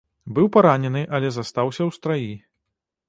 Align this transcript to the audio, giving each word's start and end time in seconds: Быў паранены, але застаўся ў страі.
Быў 0.37 0.47
паранены, 0.55 1.03
але 1.17 1.29
застаўся 1.35 1.81
ў 1.85 1.91
страі. 1.99 2.31